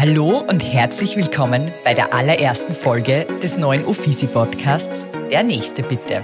[0.00, 6.22] Hallo und herzlich willkommen bei der allerersten Folge des neuen Offici Podcasts Der nächste bitte.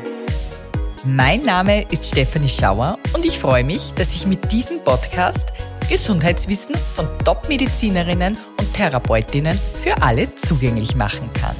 [1.03, 5.49] Mein Name ist Stefanie Schauer und ich freue mich, dass ich mit diesem Podcast
[5.89, 11.57] Gesundheitswissen von Top-Medizinerinnen und Therapeutinnen für alle zugänglich machen kann.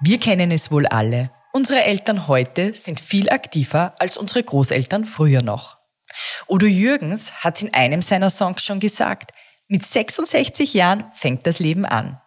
[0.00, 1.30] Wir kennen es wohl alle.
[1.52, 5.73] Unsere Eltern heute sind viel aktiver als unsere Großeltern früher noch.
[6.48, 9.32] Udo Jürgens hat in einem seiner Songs schon gesagt,
[9.66, 12.20] mit 66 Jahren fängt das Leben an.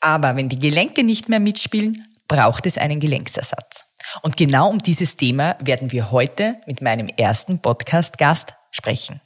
[0.00, 3.86] Aber wenn die Gelenke nicht mehr mitspielen, braucht es einen Gelenksersatz.
[4.22, 9.20] Und genau um dieses Thema werden wir heute mit meinem ersten Podcast-Gast sprechen.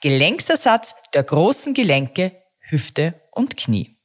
[0.00, 3.96] Gelenksersatz der großen Gelenke, Hüfte und Knie.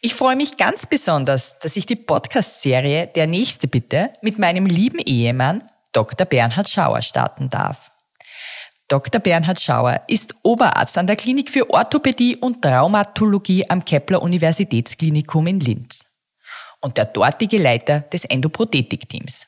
[0.00, 4.98] Ich freue mich ganz besonders, dass ich die Podcast-Serie Der nächste bitte mit meinem lieben
[4.98, 6.26] Ehemann Dr.
[6.26, 7.90] Bernhard Schauer starten darf.
[8.88, 9.20] Dr.
[9.20, 15.60] Bernhard Schauer ist Oberarzt an der Klinik für Orthopädie und Traumatologie am Kepler Universitätsklinikum in
[15.60, 16.06] Linz
[16.80, 19.46] und der dortige Leiter des Endoprothetik-Teams.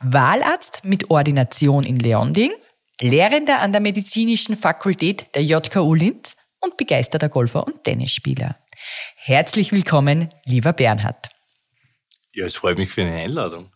[0.00, 2.52] Wahlarzt mit Ordination in Leonding,
[2.98, 8.56] Lehrender an der Medizinischen Fakultät der JKU Linz und begeisterter Golfer und Tennisspieler.
[9.16, 11.28] Herzlich willkommen, lieber Bernhard.
[12.32, 13.70] Ja, es freut mich für eine Einladung.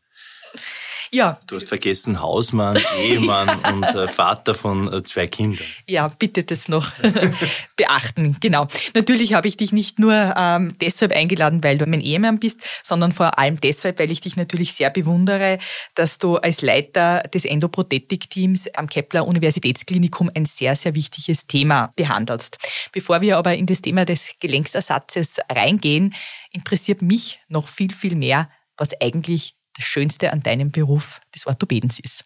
[1.15, 1.39] Ja.
[1.47, 5.67] Du hast vergessen, Hausmann, Ehemann und äh, Vater von äh, zwei Kindern.
[5.87, 6.91] Ja, bitte das noch
[7.77, 8.39] beachten.
[8.41, 8.67] Genau.
[8.95, 13.13] Natürlich habe ich dich nicht nur ähm, deshalb eingeladen, weil du mein Ehemann bist, sondern
[13.13, 15.59] vor allem deshalb, weil ich dich natürlich sehr bewundere,
[15.95, 22.57] dass du als Leiter des Endoprothetik-Teams am Kepler Universitätsklinikum ein sehr, sehr wichtiges Thema behandelst.
[22.91, 26.15] Bevor wir aber in das Thema des Gelenksersatzes reingehen,
[26.53, 31.99] interessiert mich noch viel, viel mehr, was eigentlich das Schönste an deinem Beruf des Orthopädens
[31.99, 32.25] ist?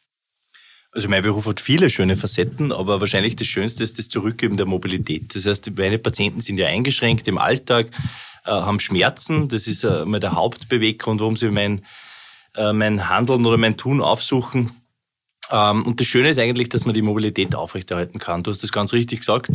[0.93, 4.65] Also mein Beruf hat viele schöne Facetten, aber wahrscheinlich das Schönste ist das Zurückgeben der
[4.65, 5.35] Mobilität.
[5.35, 7.91] Das heißt, meine Patienten sind ja eingeschränkt im Alltag,
[8.47, 9.49] äh, haben Schmerzen.
[9.49, 11.85] Das ist äh, der Hauptbeweggrund, warum sie mein,
[12.55, 14.73] äh, mein Handeln oder mein Tun aufsuchen.
[15.51, 18.43] Ähm, und das Schöne ist eigentlich, dass man die Mobilität aufrechterhalten kann.
[18.43, 19.51] Du hast das ganz richtig gesagt.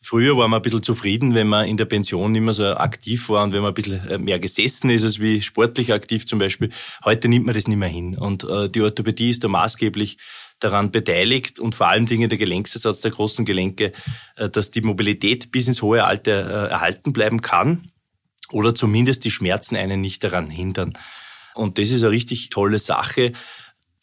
[0.00, 3.28] Früher war man ein bisschen zufrieden, wenn man in der Pension nicht mehr so aktiv
[3.30, 6.38] war und wenn man ein bisschen äh, mehr gesessen ist, als wie sportlich aktiv zum
[6.38, 6.70] Beispiel.
[7.04, 8.16] Heute nimmt man das nicht mehr hin.
[8.16, 10.18] Und äh, die Orthopädie ist da maßgeblich
[10.60, 13.92] daran beteiligt und vor allem Dinge der Gelenksersatz der großen Gelenke,
[14.36, 17.90] äh, dass die Mobilität bis ins hohe Alter erhalten bleiben kann
[18.50, 20.92] oder zumindest die Schmerzen einen nicht daran hindern.
[21.54, 23.32] Und das ist eine richtig tolle Sache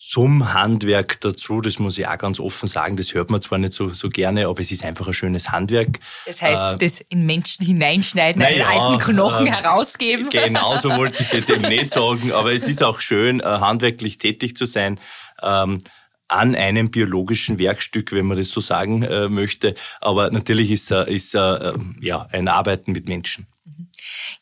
[0.07, 3.73] zum Handwerk dazu, das muss ich auch ganz offen sagen, das hört man zwar nicht
[3.73, 5.99] so, so gerne, aber es ist einfach ein schönes Handwerk.
[6.27, 10.29] Das heißt, äh, das in Menschen hineinschneiden, einen ja, alten Knochen äh, herausgeben.
[10.29, 14.19] Genau so wollte ich jetzt eben nicht sagen, aber es ist auch schön, äh, handwerklich
[14.19, 14.99] tätig zu sein.
[15.41, 15.81] Ähm,
[16.27, 19.75] an einem biologischen Werkstück, wenn man das so sagen äh, möchte.
[20.01, 23.47] Aber natürlich ist, äh, ist äh, ja, ein Arbeiten mit Menschen.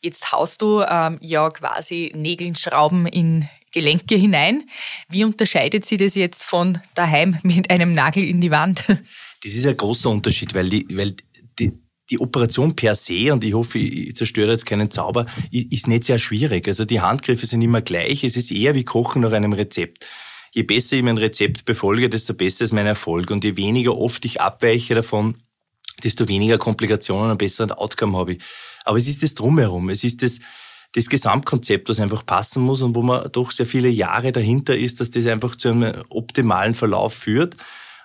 [0.00, 4.64] Jetzt haust du ähm, ja quasi Nägeln, Schrauben in, Gelenke hinein.
[5.08, 8.84] Wie unterscheidet sie das jetzt von daheim mit einem Nagel in die Wand?
[8.88, 11.16] Das ist ein großer Unterschied, weil die, weil
[11.58, 11.72] die,
[12.08, 16.18] die Operation per se, und ich hoffe, ich zerstöre jetzt keinen Zauber, ist nicht sehr
[16.18, 16.66] schwierig.
[16.68, 18.24] Also die Handgriffe sind immer gleich.
[18.24, 20.06] Es ist eher wie Kochen nach einem Rezept.
[20.52, 23.30] Je besser ich mein Rezept befolge, desto besser ist mein Erfolg.
[23.30, 25.36] Und je weniger oft ich abweiche davon,
[26.02, 28.42] desto weniger Komplikationen und besseren Outcome habe ich.
[28.84, 29.90] Aber es ist das Drumherum.
[29.90, 30.38] Es ist das,
[30.94, 35.00] das Gesamtkonzept, das einfach passen muss und wo man doch sehr viele Jahre dahinter ist,
[35.00, 37.56] dass das einfach zu einem optimalen Verlauf führt.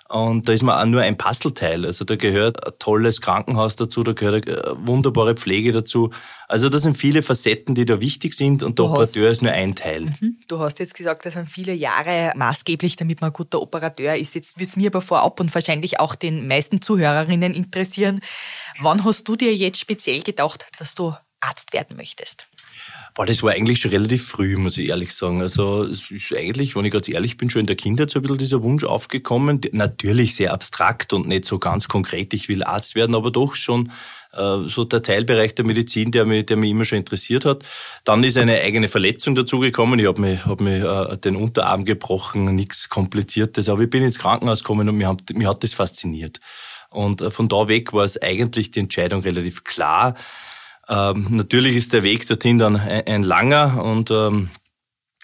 [0.08, 1.86] Und da ist man auch nur ein Puzzleteil.
[1.86, 6.10] Also da gehört ein tolles Krankenhaus dazu, da gehört eine wunderbare Pflege dazu.
[6.48, 9.42] Also das sind viele Facetten, die da wichtig sind und der du Operateur hast, ist
[9.42, 10.06] nur ein Teil.
[10.20, 10.40] Mhm.
[10.48, 14.34] Du hast jetzt gesagt, das sind viele Jahre maßgeblich, damit man ein guter Operateur ist.
[14.34, 18.20] Jetzt wird es mir aber vorab und wahrscheinlich auch den meisten Zuhörerinnen interessieren.
[18.80, 22.49] Wann hast du dir jetzt speziell gedacht, dass du Arzt werden möchtest?
[23.14, 25.42] Boah, das war eigentlich schon relativ früh, muss ich ehrlich sagen.
[25.42, 28.22] Also es ist eigentlich, wenn ich ganz ehrlich bin, schon in der Kindheit so ein
[28.22, 29.60] bisschen dieser Wunsch aufgekommen.
[29.72, 33.90] Natürlich sehr abstrakt und nicht so ganz konkret, ich will Arzt werden, aber doch schon
[34.32, 37.64] äh, so der Teilbereich der Medizin, der mich, der mich immer schon interessiert hat.
[38.04, 39.98] Dann ist eine eigene Verletzung dazugekommen.
[39.98, 43.68] Ich habe mir, hab mir äh, den Unterarm gebrochen, nichts Kompliziertes.
[43.68, 46.40] Aber ich bin ins Krankenhaus gekommen und mich hat, mich hat das fasziniert.
[46.90, 50.14] Und äh, von da weg war es eigentlich die Entscheidung relativ klar.
[50.90, 54.50] Ähm, natürlich ist der Weg dorthin dann ein, ein langer und ähm,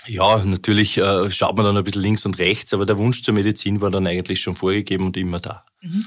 [0.07, 3.35] ja, natürlich äh, schaut man dann ein bisschen links und rechts, aber der Wunsch zur
[3.35, 5.65] Medizin war dann eigentlich schon vorgegeben und immer da.
[5.83, 6.05] Mhm.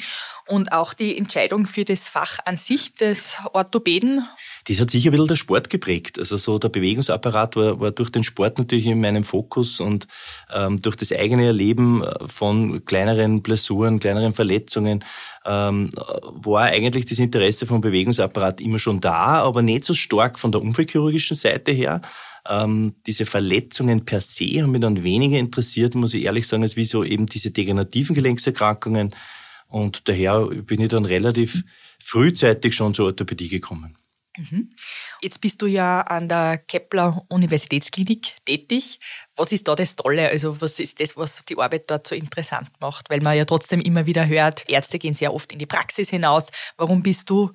[0.49, 4.25] Und auch die Entscheidung für das Fach an sich des Orthopäden?
[4.65, 6.17] Das hat sicher ein bisschen der Sport geprägt.
[6.17, 10.07] Also so der Bewegungsapparat war, war durch den Sport natürlich in meinem Fokus und
[10.51, 15.03] ähm, durch das eigene Erleben von kleineren Blessuren, kleineren Verletzungen
[15.45, 20.51] ähm, war eigentlich das Interesse vom Bewegungsapparat immer schon da, aber nicht so stark von
[20.51, 22.01] der unfallchirurgischen Seite her.
[22.47, 26.75] Ähm, diese Verletzungen per se haben mich dann weniger interessiert, muss ich ehrlich sagen, als
[26.75, 29.13] wie so eben diese degenerativen Gelenkserkrankungen.
[29.69, 31.63] Und daher bin ich dann relativ
[31.99, 33.97] frühzeitig schon zur Orthopädie gekommen.
[34.37, 34.71] Mhm.
[35.21, 38.99] Jetzt bist du ja an der Kepler Universitätsklinik tätig.
[39.35, 40.29] Was ist da das Tolle?
[40.29, 43.09] Also was ist das, was die Arbeit dort so interessant macht?
[43.09, 46.51] Weil man ja trotzdem immer wieder hört, Ärzte gehen sehr oft in die Praxis hinaus.
[46.77, 47.51] Warum bist du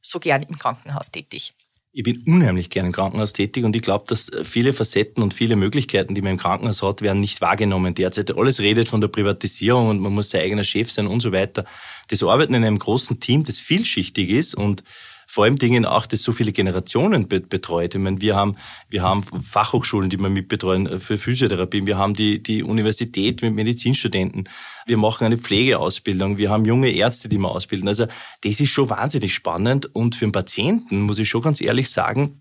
[0.00, 1.54] so gern im Krankenhaus tätig?
[1.90, 5.56] Ich bin unheimlich gern im Krankenhaus tätig und ich glaube, dass viele Facetten und viele
[5.56, 8.36] Möglichkeiten, die man im Krankenhaus hat, werden nicht wahrgenommen derzeit.
[8.36, 11.64] Alles redet von der Privatisierung und man muss sein eigener Chef sein und so weiter.
[12.08, 14.84] Das Arbeiten in einem großen Team, das vielschichtig ist und
[15.30, 17.94] vor allem Dingen auch, dass so viele Generationen betreut.
[17.94, 18.56] Ich meine, wir haben,
[18.88, 21.84] wir haben Fachhochschulen, die wir mitbetreuen äh, für Physiotherapie.
[21.84, 24.48] Wir haben die, die Universität mit Medizinstudenten.
[24.86, 26.38] Wir machen eine Pflegeausbildung.
[26.38, 27.88] Wir haben junge Ärzte, die wir ausbilden.
[27.88, 28.06] Also,
[28.40, 29.94] das ist schon wahnsinnig spannend.
[29.94, 32.40] Und für den Patienten, muss ich schon ganz ehrlich sagen,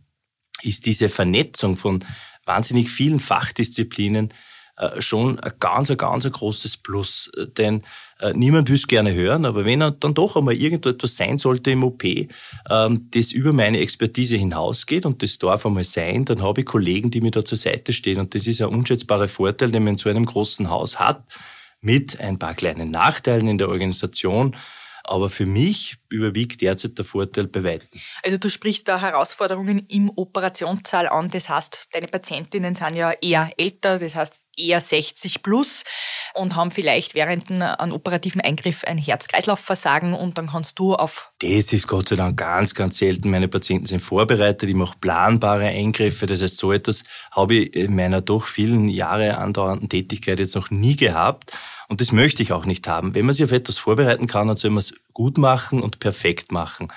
[0.64, 2.06] ist diese Vernetzung von
[2.46, 4.34] wahnsinnig vielen Fachdisziplinen
[4.78, 7.30] äh, schon ein ganz, ein ganz ein großes Plus.
[7.58, 7.84] Denn
[8.34, 12.04] niemand will es gerne hören, aber wenn dann doch einmal irgendetwas sein sollte im OP,
[12.04, 17.12] ähm, das über meine Expertise hinausgeht und das darf einmal sein, dann habe ich Kollegen,
[17.12, 18.20] die mir da zur Seite stehen.
[18.20, 21.24] Und das ist ein unschätzbarer Vorteil, den man in so einem großen Haus hat,
[21.82, 24.56] mit ein paar kleinen Nachteilen in der Organisation.
[25.04, 27.88] Aber für mich überwiegt derzeit der Vorteil bei weitem.
[28.24, 31.30] Also du sprichst da Herausforderungen im Operationssaal an.
[31.30, 35.84] Das heißt, deine Patientinnen sind ja eher älter, das heißt eher 60 plus
[36.34, 41.32] und haben vielleicht während einem operativen Eingriff ein Herz-Kreislauf-Versagen und dann kannst du auf...
[41.40, 43.30] Das ist Gott sei Dank ganz, ganz selten.
[43.30, 46.26] Meine Patienten sind vorbereitet, ich mache planbare Eingriffe.
[46.26, 50.72] Das heißt, so etwas habe ich in meiner doch vielen Jahre andauernden Tätigkeit jetzt noch
[50.72, 51.58] nie gehabt.
[51.88, 53.16] Und das möchte ich auch nicht haben.
[53.16, 56.52] Wenn man sich auf etwas vorbereiten kann, dann soll man es gut machen und perfekt
[56.52, 56.90] machen.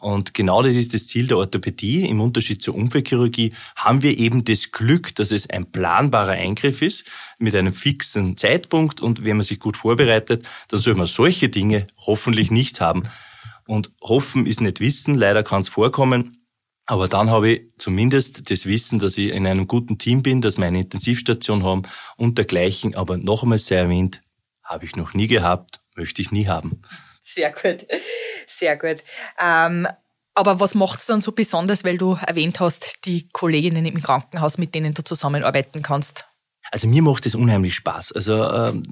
[0.00, 2.06] Und genau das ist das Ziel der Orthopädie.
[2.06, 7.04] Im Unterschied zur Unfallchirurgie haben wir eben das Glück, dass es ein planbarer Eingriff ist
[7.38, 9.00] mit einem fixen Zeitpunkt.
[9.00, 13.02] Und wenn man sich gut vorbereitet, dann soll man solche Dinge hoffentlich nicht haben.
[13.66, 15.16] Und hoffen ist nicht wissen.
[15.16, 16.46] Leider kann es vorkommen.
[16.86, 20.58] Aber dann habe ich zumindest das Wissen, dass ich in einem guten Team bin, dass
[20.58, 21.82] wir eine Intensivstation haben
[22.16, 22.94] und dergleichen.
[22.94, 24.20] Aber noch einmal sehr erwähnt,
[24.62, 26.82] habe ich noch nie gehabt, möchte ich nie haben.
[27.20, 27.84] Sehr gut,
[28.48, 29.04] sehr gut.
[29.38, 29.86] Ähm,
[30.34, 34.56] aber was macht es dann so besonders, weil du erwähnt hast, die Kolleginnen im Krankenhaus,
[34.56, 36.26] mit denen du zusammenarbeiten kannst?
[36.70, 38.12] Also mir macht es unheimlich Spaß.
[38.12, 38.82] Also ähm,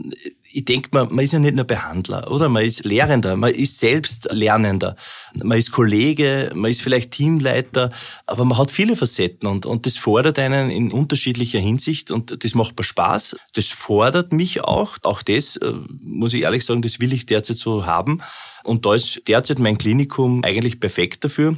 [0.42, 2.48] ich denke, man, man ist ja nicht nur Behandler, oder?
[2.48, 4.96] Man ist Lehrender, man ist selbst Lernender,
[5.34, 7.90] man ist Kollege, man ist vielleicht Teamleiter,
[8.24, 12.54] aber man hat viele Facetten und, und das fordert einen in unterschiedlicher Hinsicht und das
[12.54, 13.36] macht mir Spaß.
[13.52, 14.96] Das fordert mich auch.
[15.02, 18.22] Auch das, äh, muss ich ehrlich sagen, das will ich derzeit so haben.
[18.66, 21.56] Und da ist derzeit mein Klinikum eigentlich perfekt dafür.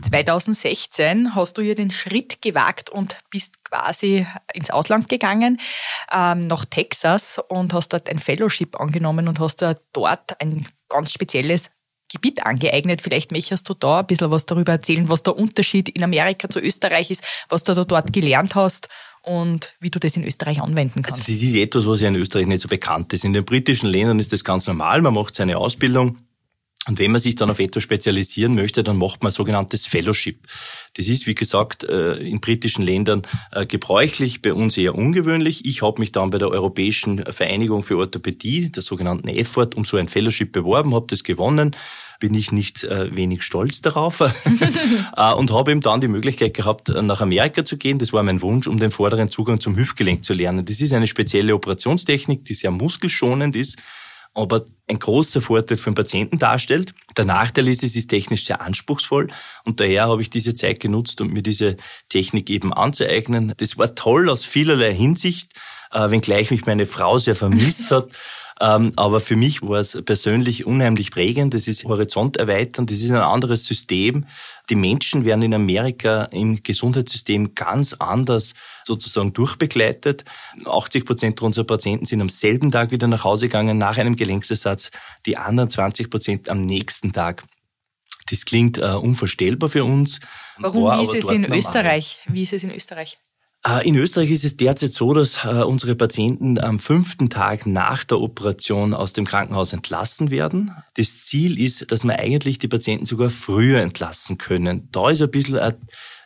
[0.00, 5.60] 2016 hast du ja den Schritt gewagt und bist quasi ins Ausland gegangen,
[6.12, 9.62] ähm, nach Texas und hast dort ein Fellowship angenommen und hast
[9.92, 11.70] dort ein ganz spezielles
[12.10, 13.02] Gebiet angeeignet.
[13.02, 16.60] Vielleicht möchtest du da ein bisschen was darüber erzählen, was der Unterschied in Amerika zu
[16.60, 18.88] Österreich ist, was du da dort gelernt hast
[19.22, 21.20] und wie du das in Österreich anwenden kannst.
[21.20, 23.24] Also das ist etwas, was ja in Österreich nicht so bekannt ist.
[23.24, 25.00] In den britischen Ländern ist das ganz normal.
[25.00, 26.18] Man macht seine Ausbildung
[26.88, 30.48] und wenn man sich dann auf etwas spezialisieren möchte, dann macht man sogenanntes Fellowship.
[30.94, 35.64] Das ist, wie gesagt, äh, in britischen Ländern äh, gebräuchlich, bei uns eher ungewöhnlich.
[35.64, 39.96] Ich habe mich dann bei der Europäischen Vereinigung für Orthopädie, der sogenannten EFORT, um so
[39.96, 41.76] ein Fellowship beworben, habe das gewonnen
[42.22, 44.20] bin ich nicht äh, wenig stolz darauf
[45.16, 47.98] äh, und habe eben dann die Möglichkeit gehabt, nach Amerika zu gehen.
[47.98, 50.64] Das war mein Wunsch, um den vorderen Zugang zum Hüftgelenk zu lernen.
[50.64, 53.76] Das ist eine spezielle Operationstechnik, die sehr muskelschonend ist
[54.34, 56.94] aber ein großer Vorteil für den Patienten darstellt.
[57.16, 59.28] Der Nachteil ist, es ist technisch sehr anspruchsvoll
[59.64, 61.76] und daher habe ich diese Zeit genutzt, um mir diese
[62.08, 63.52] Technik eben anzueignen.
[63.58, 65.52] Das war toll aus vielerlei Hinsicht,
[65.92, 68.08] äh, wenngleich mich meine Frau sehr vermisst hat.
[68.60, 71.52] Ähm, aber für mich war es persönlich unheimlich prägend.
[71.52, 74.26] Das ist Horizont erweitern, das ist ein anderes System.
[74.70, 80.24] Die Menschen werden in Amerika im Gesundheitssystem ganz anders sozusagen durchbegleitet.
[80.64, 84.92] 80 Prozent unserer Patienten sind am selben Tag wieder nach Hause gegangen nach einem Gelenksersatz,
[85.26, 87.42] die anderen 20 Prozent am nächsten Tag.
[88.30, 90.20] Das klingt äh, unvorstellbar für uns.
[90.58, 91.00] Warum?
[91.00, 92.20] Wie ist es in Österreich?
[92.26, 93.18] Wie ist es in Österreich?
[93.64, 98.02] Äh, in Österreich ist es derzeit so, dass äh, unsere Patienten am fünften Tag nach
[98.02, 100.72] der Operation aus dem Krankenhaus entlassen werden.
[100.94, 104.88] Das Ziel ist, dass wir eigentlich die Patienten sogar früher entlassen können.
[104.90, 105.76] Da ist ein bisschen ein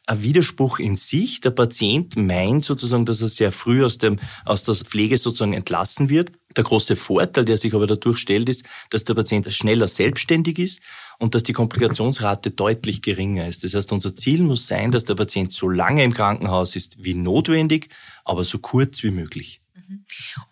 [0.07, 1.41] ein Widerspruch in sich.
[1.41, 6.09] Der Patient meint sozusagen, dass er sehr früh aus, dem, aus der Pflege sozusagen entlassen
[6.09, 6.33] wird.
[6.57, 10.81] Der große Vorteil, der sich aber dadurch stellt, ist, dass der Patient schneller selbstständig ist
[11.19, 13.65] und dass die Komplikationsrate deutlich geringer ist.
[13.65, 17.15] Das heißt, unser Ziel muss sein, dass der Patient so lange im Krankenhaus ist wie
[17.15, 17.89] notwendig,
[18.25, 19.61] aber so kurz wie möglich.
[19.89, 20.05] Mhm.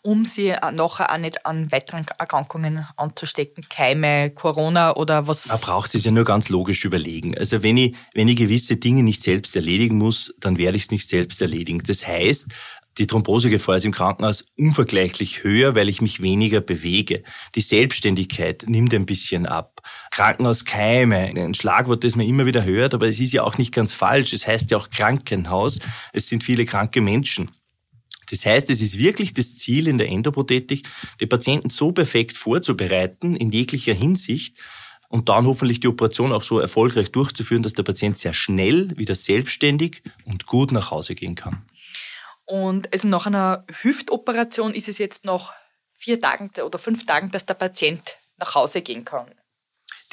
[0.03, 5.47] Um sie nachher auch nicht an weiteren Erkrankungen anzustecken, Keime, Corona oder was?
[5.47, 7.37] Man braucht es ja nur ganz logisch überlegen.
[7.37, 10.91] Also wenn ich, wenn ich gewisse Dinge nicht selbst erledigen muss, dann werde ich es
[10.91, 11.83] nicht selbst erledigen.
[11.87, 12.49] Das heißt,
[12.99, 17.25] die Thrombosegefahr ist im Krankenhaus unvergleichlich höher, weil ich mich weniger bewege.
[17.57, 19.81] Die Selbstständigkeit nimmt ein bisschen ab.
[20.13, 23.95] Krankenhauskeime, ein Schlagwort, das man immer wieder hört, aber es ist ja auch nicht ganz
[23.95, 24.33] falsch.
[24.33, 25.81] Es heißt ja auch Krankenhaus.
[26.13, 27.51] Es sind viele kranke Menschen.
[28.35, 30.89] Das heißt, es ist wirklich das Ziel in der Endoprothetik,
[31.21, 34.61] die Patienten so perfekt vorzubereiten in jeglicher Hinsicht
[35.09, 39.15] und dann hoffentlich die Operation auch so erfolgreich durchzuführen, dass der Patient sehr schnell wieder
[39.15, 41.65] selbstständig und gut nach Hause gehen kann.
[42.45, 45.53] Und also nach einer Hüftoperation ist es jetzt noch
[45.93, 49.31] vier Tagen oder fünf Tagen, dass der Patient nach Hause gehen kann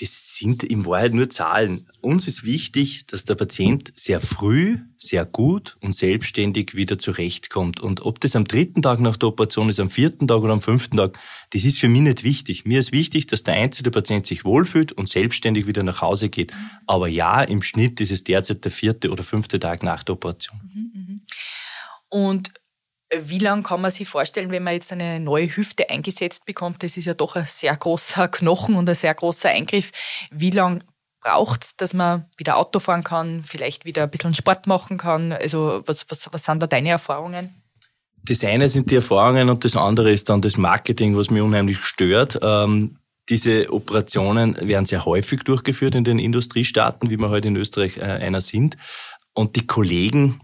[0.02, 1.88] das sind in Wahrheit nur Zahlen.
[2.02, 7.80] Uns ist wichtig, dass der Patient sehr früh, sehr gut und selbstständig wieder zurechtkommt.
[7.80, 10.62] Und ob das am dritten Tag nach der Operation ist, am vierten Tag oder am
[10.64, 11.20] fünften Tag,
[11.52, 12.66] das ist für mich nicht wichtig.
[12.66, 16.52] Mir ist wichtig, dass der einzelne Patient sich wohlfühlt und selbstständig wieder nach Hause geht.
[16.88, 20.60] Aber ja, im Schnitt ist es derzeit der vierte oder fünfte Tag nach der Operation.
[20.74, 21.22] Mhm, mhm.
[22.10, 22.54] Und
[23.20, 26.84] wie lange kann man sich vorstellen, wenn man jetzt eine neue Hüfte eingesetzt bekommt?
[26.84, 29.92] Das ist ja doch ein sehr großer Knochen und ein sehr großer Eingriff.
[30.32, 30.80] Wie lange
[31.22, 35.32] braucht es, dass man wieder Auto fahren kann, vielleicht wieder ein bisschen Sport machen kann?
[35.34, 37.62] Also was, was, was sind da deine Erfahrungen?
[38.24, 41.80] Das eine sind die Erfahrungen und das andere ist dann das Marketing, was mich unheimlich
[41.80, 42.40] stört.
[42.42, 42.98] Ähm,
[43.30, 48.02] diese Operationen werden sehr häufig durchgeführt in den Industriestaaten, wie wir heute in Österreich äh,
[48.02, 48.78] einer sind.
[49.34, 50.40] Und die Kollegen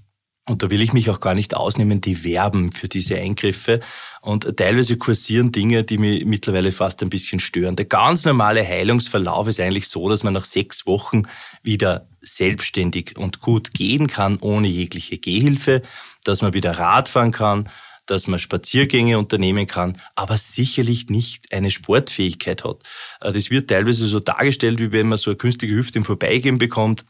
[0.50, 3.82] und da will ich mich auch gar nicht ausnehmen, die werben für diese Eingriffe.
[4.22, 7.76] Und teilweise kursieren Dinge, die mich mittlerweile fast ein bisschen stören.
[7.76, 11.24] Der ganz normale Heilungsverlauf ist eigentlich so, dass man nach sechs Wochen
[11.64, 15.82] wieder selbstständig und gut gehen kann, ohne jegliche Gehhilfe,
[16.24, 17.70] dass man wieder Radfahren kann,
[18.06, 22.78] dass man Spaziergänge unternehmen kann, aber sicherlich nicht eine Sportfähigkeit hat.
[23.22, 26.58] Äh, das wird teilweise so dargestellt, wie wenn man so eine künstliche Hüfte im Vorbeigehen
[26.58, 27.06] bekommt.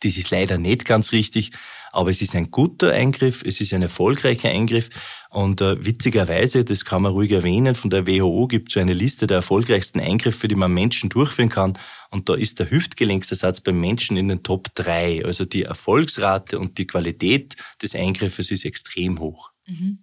[0.00, 1.52] Das ist leider nicht ganz richtig,
[1.92, 4.90] aber es ist ein guter Eingriff, es ist ein erfolgreicher Eingriff
[5.30, 8.92] und äh, witzigerweise, das kann man ruhig erwähnen, von der WHO gibt es so eine
[8.92, 11.78] Liste der erfolgreichsten Eingriffe, die man Menschen durchführen kann
[12.10, 15.24] und da ist der Hüftgelenksersatz beim Menschen in den Top 3.
[15.24, 19.50] Also die Erfolgsrate und die Qualität des Eingriffes ist extrem hoch.
[19.66, 19.98] Mhm.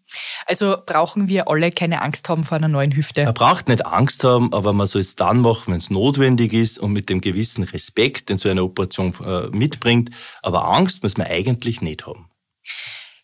[0.45, 3.23] Also brauchen wir alle keine Angst haben vor einer neuen Hüfte?
[3.23, 6.79] Man braucht nicht Angst haben, aber man soll es dann machen, wenn es notwendig ist
[6.79, 10.09] und mit dem gewissen Respekt, den so eine Operation äh, mitbringt.
[10.41, 12.29] Aber Angst muss man eigentlich nicht haben.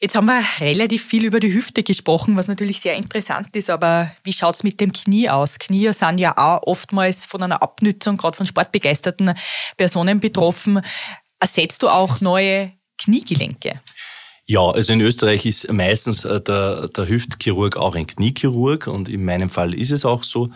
[0.01, 4.11] Jetzt haben wir relativ viel über die Hüfte gesprochen, was natürlich sehr interessant ist, aber
[4.23, 5.59] wie schaut es mit dem Knie aus?
[5.59, 9.33] Knie sind ja auch oftmals von einer Abnützung, gerade von sportbegeisterten
[9.75, 10.81] Personen betroffen.
[11.41, 13.81] Ersetzt du auch neue Kniegelenke?
[14.49, 19.23] Ja, also in Österreich ist meistens äh, der, der Hüftchirurg auch ein Kniechirurg und in
[19.23, 20.49] meinem Fall ist es auch so.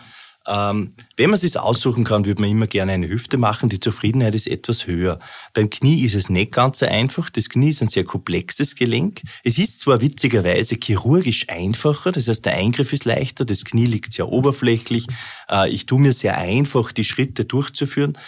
[0.48, 3.68] Ähm, wenn man es sich aussuchen kann, würde man immer gerne eine Hüfte machen.
[3.68, 5.20] Die Zufriedenheit ist etwas höher.
[5.52, 7.30] Beim Knie ist es nicht ganz so einfach.
[7.30, 9.22] Das Knie ist ein sehr komplexes Gelenk.
[9.44, 14.12] Es ist zwar witzigerweise chirurgisch einfacher, das heißt, der Eingriff ist leichter, das Knie liegt
[14.12, 15.06] sehr oberflächlich.
[15.48, 18.18] Äh, ich tue mir sehr einfach, die Schritte durchzuführen.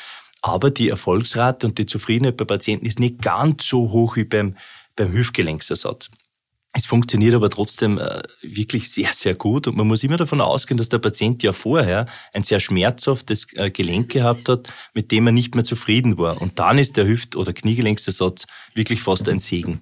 [0.42, 4.54] Aber die Erfolgsrate und die Zufriedenheit bei Patienten ist nicht ganz so hoch wie beim
[4.96, 6.10] beim Hüftgelenksersatz.
[6.72, 10.76] Es funktioniert aber trotzdem äh, wirklich sehr, sehr gut und man muss immer davon ausgehen,
[10.76, 15.32] dass der Patient ja vorher ein sehr schmerzhaftes äh, Gelenk gehabt hat, mit dem er
[15.32, 16.40] nicht mehr zufrieden war.
[16.40, 19.80] Und dann ist der Hüft- oder Kniegelenksersatz wirklich fast ein Segen.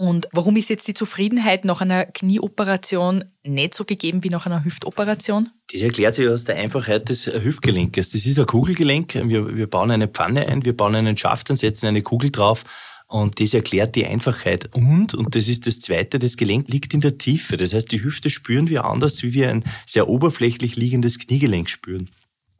[0.00, 4.64] Und warum ist jetzt die Zufriedenheit nach einer Knieoperation nicht so gegeben wie nach einer
[4.64, 5.50] Hüftoperation?
[5.72, 8.10] Das erklärt sich aus der Einfachheit des Hüftgelenkes.
[8.10, 9.14] Das ist ein Kugelgelenk.
[9.14, 12.64] Wir, wir bauen eine Pfanne ein, wir bauen einen Schaft und setzen eine Kugel drauf
[13.08, 14.74] und das erklärt die Einfachheit.
[14.74, 17.56] Und, und das ist das Zweite, das Gelenk liegt in der Tiefe.
[17.56, 22.10] Das heißt, die Hüfte spüren wir anders, wie wir ein sehr oberflächlich liegendes Kniegelenk spüren.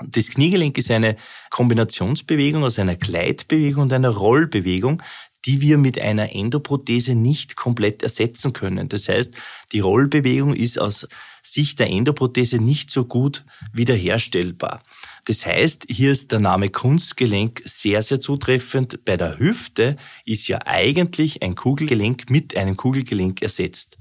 [0.03, 1.17] Das Kniegelenk ist eine
[1.51, 5.03] Kombinationsbewegung aus einer Gleitbewegung und einer Rollbewegung,
[5.45, 8.89] die wir mit einer Endoprothese nicht komplett ersetzen können.
[8.89, 9.35] Das heißt,
[9.73, 11.07] die Rollbewegung ist aus
[11.43, 14.83] Sicht der Endoprothese nicht so gut wiederherstellbar.
[15.25, 19.05] Das heißt, hier ist der Name Kunstgelenk sehr, sehr zutreffend.
[19.05, 23.98] Bei der Hüfte ist ja eigentlich ein Kugelgelenk mit einem Kugelgelenk ersetzt.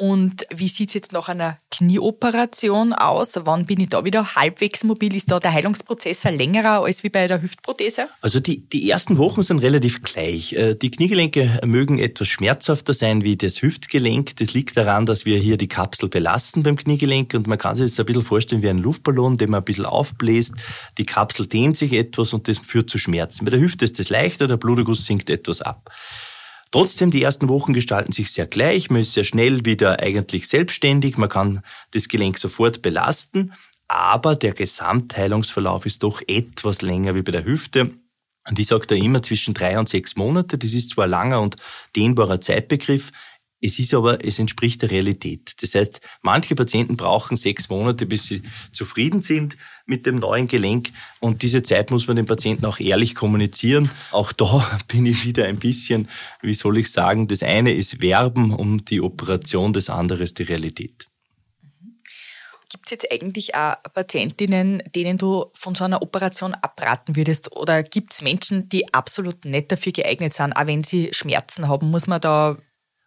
[0.00, 3.32] Und wie sieht's jetzt nach einer Knieoperation aus?
[3.44, 5.14] Wann bin ich da wieder halbwegs mobil?
[5.14, 8.08] Ist da der Heilungsprozess längerer als wie bei der Hüftprothese?
[8.22, 10.54] Also die, die ersten Wochen sind relativ gleich.
[10.54, 14.36] Äh, die Kniegelenke mögen etwas schmerzhafter sein wie das Hüftgelenk.
[14.36, 17.90] Das liegt daran, dass wir hier die Kapsel belasten beim Kniegelenk und man kann sich
[17.90, 20.54] das ein bisschen vorstellen wie ein Luftballon, den man ein bisschen aufbläst.
[20.96, 23.44] Die Kapsel dehnt sich etwas und das führt zu Schmerzen.
[23.44, 25.90] Bei der Hüfte ist das leichter, der Bluterguss sinkt etwas ab.
[26.72, 28.90] Trotzdem, die ersten Wochen gestalten sich sehr gleich.
[28.90, 31.16] Man ist sehr schnell wieder eigentlich selbstständig.
[31.16, 33.52] Man kann das Gelenk sofort belasten.
[33.88, 37.90] Aber der Gesamtheilungsverlauf ist doch etwas länger wie bei der Hüfte.
[38.48, 40.58] Und ich sage da immer zwischen drei und sechs Monate.
[40.58, 41.56] Das ist zwar ein langer und
[41.96, 43.10] dehnbarer Zeitbegriff,
[43.62, 45.62] es ist aber, es entspricht der Realität.
[45.62, 50.90] Das heißt, manche Patienten brauchen sechs Monate, bis sie zufrieden sind mit dem neuen Gelenk.
[51.20, 53.90] Und diese Zeit muss man den Patienten auch ehrlich kommunizieren.
[54.12, 56.08] Auch da bin ich wieder ein bisschen,
[56.40, 60.44] wie soll ich sagen, das eine ist Werben um die Operation, das andere ist die
[60.44, 61.06] Realität.
[62.72, 67.54] Gibt es jetzt eigentlich auch Patientinnen, denen du von so einer Operation abraten würdest?
[67.56, 71.90] Oder gibt es Menschen, die absolut nicht dafür geeignet sind, auch wenn sie Schmerzen haben?
[71.90, 72.56] Muss man da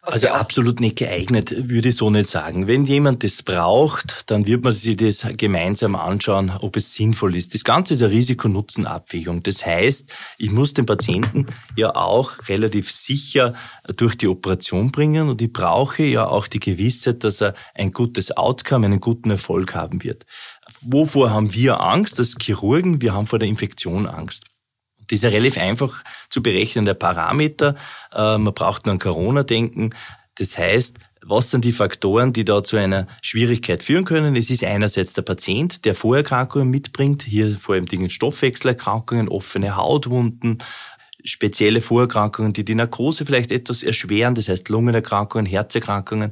[0.06, 2.68] also absolut nicht geeignet, würde ich so nicht sagen.
[2.68, 7.54] Wenn jemand das braucht, dann wird man sich das gemeinsam anschauen, ob es sinnvoll ist.
[7.54, 9.44] Das Ganze ist eine Risiko-Nutzen-Abwägung.
[9.44, 11.46] Das heißt, ich muss den Patienten
[11.78, 13.54] ja auch relativ sicher
[13.96, 18.36] durch die Operation bringen und ich brauche ja auch die Gewissheit, dass er ein gutes
[18.36, 20.26] Outcome, einen guten Erfolg haben wird.
[20.82, 23.02] Wovor haben wir Angst als Chirurgen?
[23.02, 24.53] Wir haben vor der Infektion Angst.
[25.08, 27.76] Das ist ja relativ einfach zu berechnender Parameter.
[28.12, 29.92] Äh, man braucht nur an Corona denken.
[30.36, 34.36] Das heißt, was sind die Faktoren, die da zu einer Schwierigkeit führen können?
[34.36, 40.58] Es ist einerseits der Patient, der Vorerkrankungen mitbringt, hier vor allem Dinge Stoffwechselerkrankungen, offene Hautwunden,
[41.24, 46.32] spezielle Vorerkrankungen, die die Narkose vielleicht etwas erschweren, das heißt Lungenerkrankungen, Herzerkrankungen.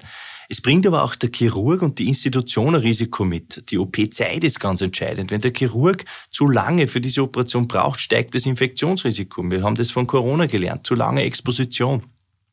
[0.51, 3.71] Es bringt aber auch der Chirurg und die Institution ein Risiko mit.
[3.71, 5.31] Die OP-Zeit ist ganz entscheidend.
[5.31, 9.49] Wenn der Chirurg zu lange für diese Operation braucht, steigt das Infektionsrisiko.
[9.49, 10.85] Wir haben das von Corona gelernt.
[10.85, 12.03] Zu lange Exposition.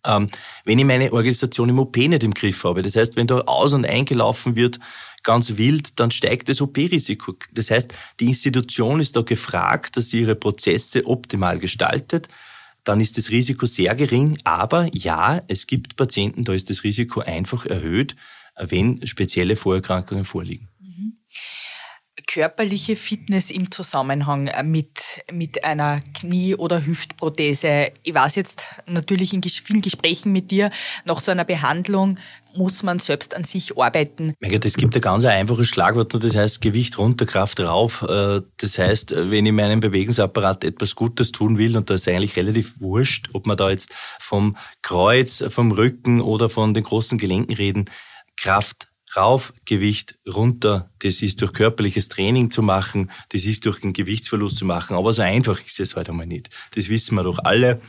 [0.07, 0.28] Ähm,
[0.64, 3.73] wenn ich meine Organisation im OP nicht im Griff habe, das heißt, wenn da aus-
[3.73, 4.78] und eingelaufen wird,
[5.25, 7.35] ganz wild, dann steigt das OP-Risiko.
[7.52, 12.29] Das heißt, die Institution ist da gefragt, dass sie ihre Prozesse optimal gestaltet
[12.88, 14.38] dann ist das Risiko sehr gering.
[14.44, 18.16] Aber ja, es gibt Patienten, da ist das Risiko einfach erhöht,
[18.59, 20.68] wenn spezielle Vorerkrankungen vorliegen.
[22.26, 27.92] Körperliche Fitness im Zusammenhang mit, mit einer Knie- oder Hüftprothese.
[28.02, 30.70] Ich weiß jetzt natürlich in vielen Gesprächen mit dir,
[31.04, 32.18] nach so einer Behandlung
[32.57, 34.35] muss man selbst an sich arbeiten.
[34.40, 38.02] Es gibt ein ganz einfaches Schlagwort, das heißt Gewicht runter, Kraft rauf.
[38.02, 42.37] Äh, das heißt, wenn ich meinem Bewegungsapparat etwas Gutes tun will, und das ist eigentlich
[42.37, 47.54] relativ wurscht, ob man da jetzt vom Kreuz, vom Rücken oder von den großen Gelenken
[47.54, 47.85] reden,
[48.37, 50.90] Kraft rauf, Gewicht runter.
[51.01, 54.97] Das ist durch körperliches Training zu machen, das ist durch den Gewichtsverlust zu machen.
[54.97, 56.51] Aber so einfach ist es halt einmal nicht.
[56.75, 57.81] Das wissen wir doch alle.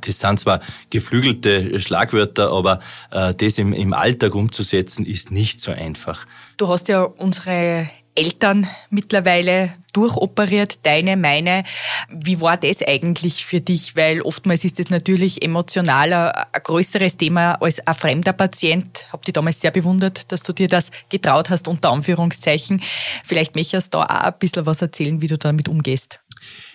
[0.00, 5.70] Das sind zwar geflügelte Schlagwörter, aber äh, das im, im Alltag umzusetzen, ist nicht so
[5.70, 6.26] einfach.
[6.56, 11.64] Du hast ja unsere Eltern mittlerweile durchoperiert, deine, meine.
[12.08, 13.96] Wie war das eigentlich für dich?
[13.96, 19.06] Weil oftmals ist das natürlich emotional ein größeres Thema als ein fremder Patient.
[19.12, 22.82] Hab dich damals sehr bewundert, dass du dir das getraut hast, unter Anführungszeichen.
[23.24, 26.21] Vielleicht möchtest du da auch ein bisschen was erzählen, wie du damit umgehst.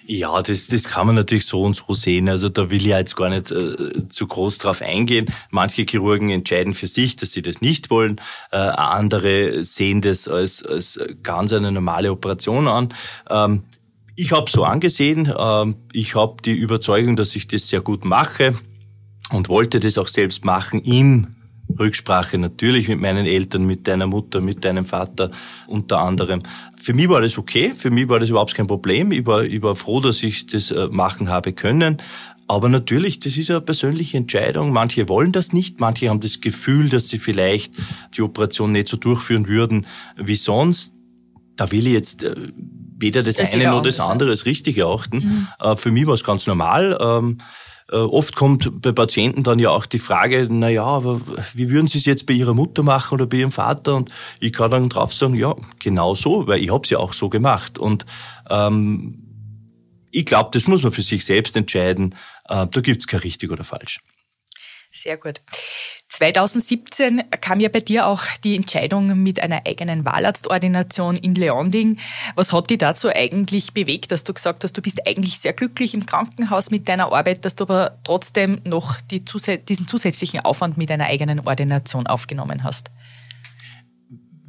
[0.09, 2.29] Ja, das, das kann man natürlich so und so sehen.
[2.29, 5.25] Also da will ich jetzt gar nicht äh, zu groß drauf eingehen.
[5.49, 8.21] Manche Chirurgen entscheiden für sich, dass sie das nicht wollen.
[8.53, 12.93] Äh, andere sehen das als, als ganz eine normale Operation an.
[13.29, 13.63] Ähm,
[14.15, 15.29] ich habe so angesehen.
[15.37, 18.57] Ähm, ich habe die Überzeugung, dass ich das sehr gut mache
[19.33, 21.35] und wollte das auch selbst machen im
[21.79, 25.31] Rücksprache natürlich mit meinen Eltern, mit deiner Mutter, mit deinem Vater
[25.67, 26.43] unter anderem.
[26.77, 29.11] Für mich war das okay, für mich war das überhaupt kein Problem.
[29.11, 31.97] Ich war, ich war froh, dass ich das äh, machen habe können.
[32.47, 34.71] Aber natürlich, das ist eine persönliche Entscheidung.
[34.71, 37.73] Manche wollen das nicht, manche haben das Gefühl, dass sie vielleicht
[38.15, 39.85] die Operation nicht so durchführen würden
[40.15, 40.93] wie sonst.
[41.57, 42.35] Da will ich jetzt äh,
[42.97, 45.17] weder das, das eine noch das andere als richtig erachten.
[45.17, 45.47] Mhm.
[45.59, 46.97] Äh, für mich war es ganz normal.
[47.91, 51.21] Äh, oft kommt bei Patienten dann ja auch die Frage, na ja, aber
[51.53, 53.95] wie würden Sie es jetzt bei Ihrer Mutter machen oder bei Ihrem Vater?
[53.95, 57.13] Und ich kann dann drauf sagen, ja, genau so, weil ich habe es ja auch
[57.13, 57.79] so gemacht.
[57.79, 58.05] Und
[58.49, 59.23] ähm,
[60.11, 62.15] ich glaube, das muss man für sich selbst entscheiden.
[62.45, 64.01] Äh, da gibt's kein richtig oder falsch.
[64.91, 65.41] Sehr gut.
[66.17, 71.99] 2017 kam ja bei dir auch die Entscheidung mit einer eigenen Wahlarztordination in Leonding.
[72.33, 75.93] Was hat dich dazu eigentlich bewegt, dass du gesagt hast, du bist eigentlich sehr glücklich
[75.93, 80.89] im Krankenhaus mit deiner Arbeit, dass du aber trotzdem noch die, diesen zusätzlichen Aufwand mit
[80.89, 82.89] einer eigenen Ordination aufgenommen hast?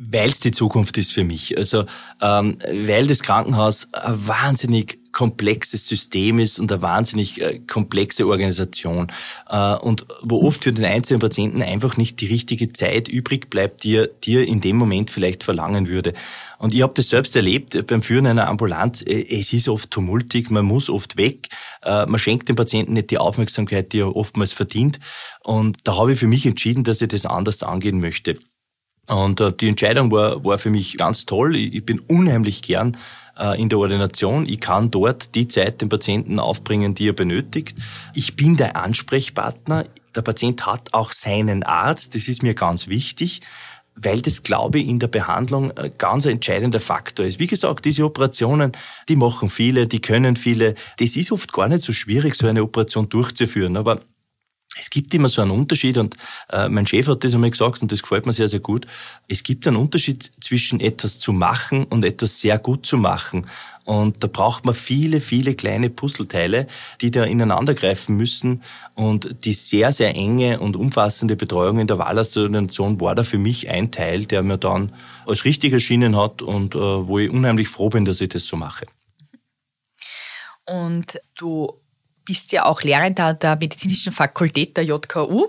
[0.00, 1.58] Weil es die Zukunft ist für mich.
[1.58, 1.84] Also
[2.22, 9.08] ähm, weil das Krankenhaus ein wahnsinnig komplexes System ist und eine wahnsinnig äh, komplexe Organisation
[9.48, 13.82] äh, und wo oft für den einzelnen Patienten einfach nicht die richtige Zeit übrig bleibt,
[13.82, 16.14] die er, die er in dem Moment vielleicht verlangen würde.
[16.58, 19.02] Und ich habe das selbst erlebt beim Führen einer Ambulanz.
[19.02, 21.48] Äh, es ist oft tumultig, man muss oft weg,
[21.82, 25.00] äh, man schenkt dem Patienten nicht die Aufmerksamkeit, die er oftmals verdient.
[25.42, 28.36] Und da habe ich für mich entschieden, dass ich das anders angehen möchte.
[29.08, 31.56] Und äh, die Entscheidung war, war für mich ganz toll.
[31.56, 32.96] Ich, ich bin unheimlich gern
[33.38, 34.46] äh, in der Ordination.
[34.46, 37.78] Ich kann dort die Zeit dem Patienten aufbringen, die er benötigt.
[38.14, 39.84] Ich bin der Ansprechpartner.
[40.14, 42.14] Der Patient hat auch seinen Arzt.
[42.14, 43.40] Das ist mir ganz wichtig
[44.00, 47.40] weil das, glaube ich, in der Behandlung ein ganz entscheidender Faktor ist.
[47.40, 48.72] Wie gesagt, diese Operationen,
[49.08, 50.76] die machen viele, die können viele.
[50.98, 53.76] Das ist oft gar nicht so schwierig, so eine Operation durchzuführen.
[53.76, 54.00] Aber
[54.78, 56.16] es gibt immer so einen Unterschied und
[56.50, 58.86] äh, mein Chef hat das einmal gesagt und das gefällt mir sehr, sehr gut.
[59.26, 63.46] Es gibt einen Unterschied zwischen etwas zu machen und etwas sehr gut zu machen.
[63.84, 66.66] Und da braucht man viele, viele kleine Puzzleteile,
[67.00, 68.62] die da ineinandergreifen müssen.
[68.94, 73.70] Und die sehr, sehr enge und umfassende Betreuung in der Wahlassociation war da für mich
[73.70, 74.92] ein Teil, der mir dann
[75.26, 78.58] als richtig erschienen hat und äh, wo ich unheimlich froh bin, dass ich das so
[78.58, 78.84] mache.
[80.66, 81.80] Und du
[82.28, 85.46] bist ja auch Lehrender der Medizinischen Fakultät der JKU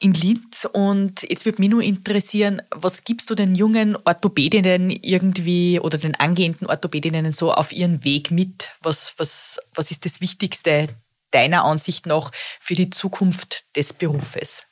[0.00, 0.68] in Linz.
[0.72, 6.16] Und jetzt würde mich nur interessieren, was gibst du den jungen Orthopädinnen irgendwie oder den
[6.16, 8.70] angehenden Orthopädinnen so auf ihren Weg mit?
[8.82, 10.88] Was, was, was ist das Wichtigste
[11.30, 14.64] deiner Ansicht nach für die Zukunft des Berufes?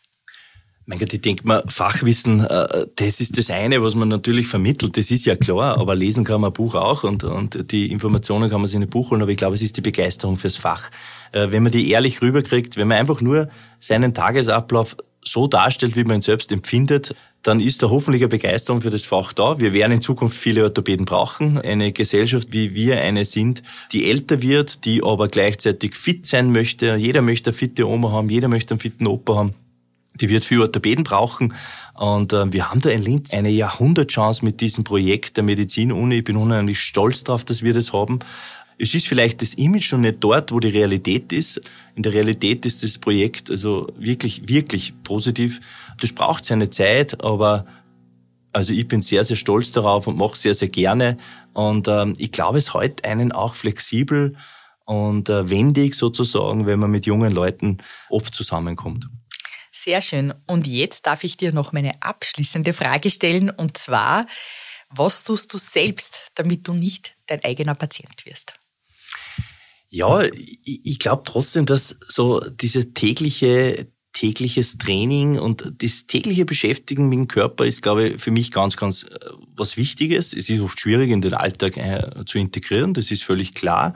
[0.88, 4.96] Mein Gott, ich denke mal, Fachwissen, äh, das ist das eine, was man natürlich vermittelt,
[4.96, 8.48] das ist ja klar, aber lesen kann man ein Buch auch und, und die Informationen
[8.48, 10.56] kann man sich in ein Buch holen, aber ich glaube, es ist die Begeisterung fürs
[10.56, 10.92] Fach.
[11.32, 13.48] Äh, wenn man die ehrlich rüberkriegt, wenn man einfach nur
[13.80, 18.80] seinen Tagesablauf so darstellt, wie man ihn selbst empfindet, dann ist da hoffentlich eine Begeisterung
[18.80, 19.58] für das Fach da.
[19.58, 21.58] Wir werden in Zukunft viele Orthopäden brauchen.
[21.58, 26.94] Eine Gesellschaft, wie wir eine sind, die älter wird, die aber gleichzeitig fit sein möchte.
[26.94, 29.54] Jeder möchte eine fitte Oma haben, jeder möchte einen fitten Opa haben
[30.20, 31.54] die wird viel Orthopäden brauchen.
[31.94, 36.16] Und äh, wir haben da in Linz eine Jahrhundertchance mit diesem Projekt der Medizin-Uni.
[36.16, 38.18] Ich bin unheimlich stolz darauf, dass wir das haben.
[38.78, 41.60] Es ist vielleicht das Image noch nicht dort, wo die Realität ist.
[41.94, 45.60] In der Realität ist das Projekt also wirklich, wirklich positiv.
[46.00, 47.64] Das braucht seine Zeit, aber
[48.52, 51.16] also ich bin sehr, sehr stolz darauf und mache sehr, sehr gerne.
[51.54, 54.36] Und ähm, ich glaube, es hält einen auch flexibel
[54.84, 59.08] und äh, wendig sozusagen, wenn man mit jungen Leuten oft zusammenkommt.
[59.86, 60.34] Sehr schön.
[60.48, 63.50] Und jetzt darf ich dir noch meine abschließende Frage stellen.
[63.50, 64.26] Und zwar,
[64.90, 68.54] was tust du selbst, damit du nicht dein eigener Patient wirst?
[69.88, 70.24] Ja,
[70.64, 77.28] ich glaube trotzdem, dass so diese tägliche tägliches Training und das tägliche Beschäftigen mit dem
[77.28, 79.18] Körper ist, glaube ich, für mich ganz, ganz äh,
[79.54, 80.32] was Wichtiges.
[80.32, 83.94] Es ist oft schwierig in den Alltag äh, zu integrieren, das ist völlig klar.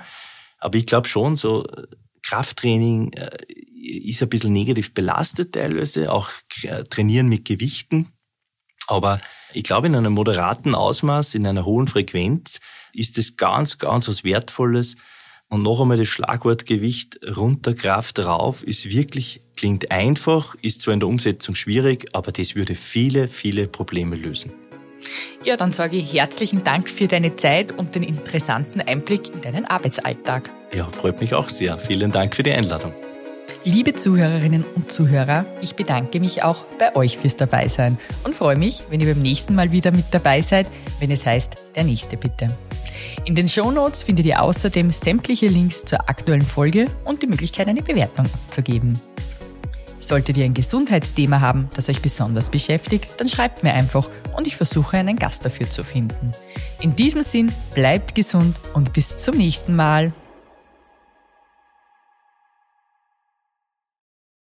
[0.58, 1.64] Aber ich glaube schon, so
[2.30, 3.10] Krafttraining
[3.74, 6.30] ist ein bisschen negativ belastet teilweise, auch
[6.90, 8.12] trainieren mit Gewichten.
[8.86, 9.20] Aber
[9.52, 12.60] ich glaube, in einem moderaten Ausmaß, in einer hohen Frequenz
[12.94, 14.96] ist es ganz, ganz was Wertvolles.
[15.48, 20.94] Und noch einmal das Schlagwort Gewicht runter, Kraft rauf ist wirklich, klingt einfach, ist zwar
[20.94, 24.52] in der Umsetzung schwierig, aber das würde viele, viele Probleme lösen.
[25.44, 29.64] Ja, dann sage ich herzlichen Dank für deine Zeit und den interessanten Einblick in deinen
[29.64, 30.50] Arbeitsalltag.
[30.74, 31.78] Ja, freut mich auch sehr.
[31.78, 32.92] Vielen Dank für die Einladung.
[33.64, 38.82] Liebe Zuhörerinnen und Zuhörer, ich bedanke mich auch bei euch fürs Dabeisein und freue mich,
[38.88, 40.66] wenn ihr beim nächsten Mal wieder mit dabei seid,
[40.98, 42.48] wenn es heißt, der nächste bitte.
[43.26, 47.68] In den Show Notes findet ihr außerdem sämtliche Links zur aktuellen Folge und die Möglichkeit,
[47.68, 48.98] eine Bewertung abzugeben.
[50.00, 54.56] Solltet ihr ein Gesundheitsthema haben, das euch besonders beschäftigt, dann schreibt mir einfach und ich
[54.56, 56.32] versuche einen Gast dafür zu finden.
[56.80, 60.12] In diesem Sinn, bleibt gesund und bis zum nächsten Mal.